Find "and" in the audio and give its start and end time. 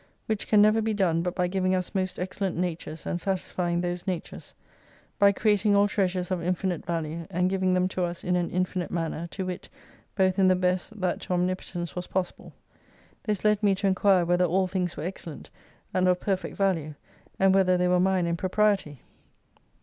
3.05-3.21, 7.29-7.51, 15.93-16.07, 17.37-17.53